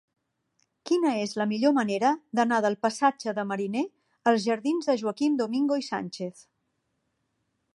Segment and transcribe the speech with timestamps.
[0.89, 3.83] Quina és la millor manera d'anar del passatge de Mariner
[4.31, 6.43] als jardins de Joaquim Domingo i Sánchez?